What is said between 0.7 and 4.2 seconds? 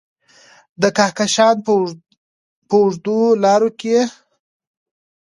د کهکشان په اوږدو لارو کې یې